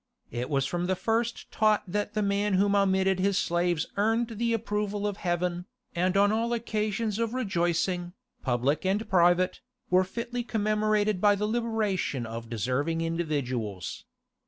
[0.31, 4.51] It was from the first taught that the man who manumitted his slaves earned the
[4.51, 9.61] approval of heaven, and all occasions of rejoicing, public and private,
[9.91, 14.05] were fitly commemorated by the liberation of deserving individuals.